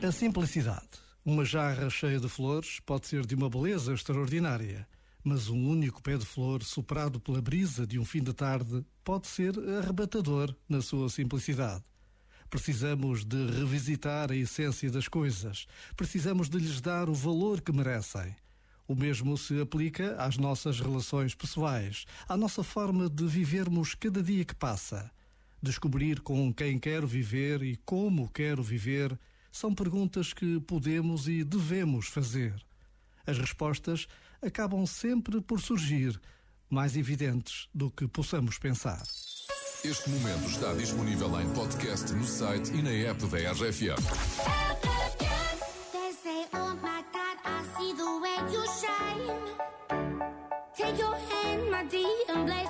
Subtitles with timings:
[0.00, 0.88] A simplicidade.
[1.24, 4.88] Uma jarra cheia de flores pode ser de uma beleza extraordinária,
[5.22, 9.26] mas um único pé de flor soprado pela brisa de um fim de tarde pode
[9.26, 11.84] ser arrebatador na sua simplicidade.
[12.48, 18.34] Precisamos de revisitar a essência das coisas, precisamos de lhes dar o valor que merecem.
[18.86, 24.46] O mesmo se aplica às nossas relações pessoais, à nossa forma de vivermos cada dia
[24.46, 25.10] que passa.
[25.62, 29.18] Descobrir com quem quero viver e como quero viver
[29.50, 32.54] são perguntas que podemos e devemos fazer.
[33.26, 34.06] As respostas
[34.40, 36.20] acabam sempre por surgir,
[36.70, 39.02] mais evidentes do que possamos pensar.
[39.84, 43.98] Este momento está disponível em podcast no site e na app da RFM.
[46.52, 46.78] Oh
[50.76, 52.67] Take your hand, my dear, and bless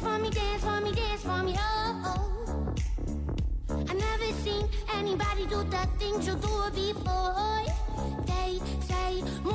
[0.00, 2.74] dance for me, dance for me, dance for me, oh, oh.
[3.88, 7.64] I never seen anybody do the things you do before.
[8.26, 9.49] They say.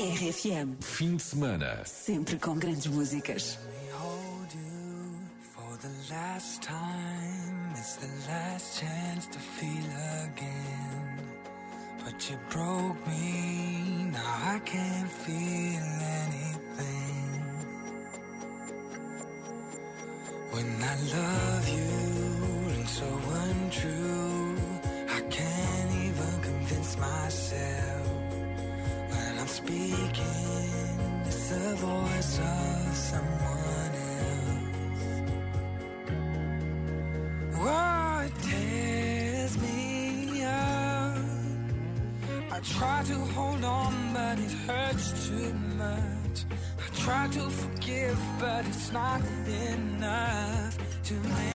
[0.00, 0.76] RFM.
[0.80, 1.82] Fim de semana.
[1.84, 3.58] Sempre com grandes músicas.
[3.92, 4.80] You
[5.52, 7.74] for the last time.
[7.76, 9.90] It's the last chance to feel
[10.24, 11.18] again.
[12.02, 14.10] But you broke me.
[14.10, 15.84] Now I can't feel
[16.24, 17.44] anything.
[20.50, 24.29] When I love you and so untrue.
[42.60, 46.44] I try to hold on, but it hurts too much.
[46.78, 51.40] I try to forgive, but it's not enough to make